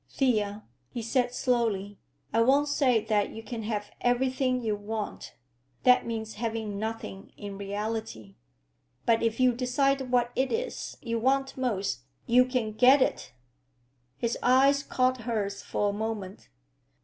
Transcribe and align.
"Thea," 0.09 0.63
he 0.89 1.03
said 1.03 1.31
slowly, 1.31 1.99
"I 2.33 2.41
won't 2.41 2.67
say 2.69 3.05
that 3.05 3.29
you 3.29 3.43
can 3.43 3.61
have 3.61 3.91
everything 4.01 4.63
you 4.63 4.75
want—that 4.75 6.07
means 6.07 6.33
having 6.41 6.79
nothing, 6.79 7.31
in 7.37 7.55
reality. 7.55 8.37
But 9.05 9.21
if 9.21 9.39
you 9.39 9.53
decide 9.53 10.09
what 10.11 10.31
it 10.35 10.51
is 10.51 10.97
you 11.03 11.19
want 11.19 11.55
most, 11.55 11.99
you 12.25 12.45
can 12.45 12.71
get 12.71 12.99
it." 12.99 13.31
His 14.17 14.39
eye 14.41 14.73
caught 14.89 15.17
hers 15.17 15.61
for 15.61 15.91
a 15.91 15.93
moment. 15.93 16.49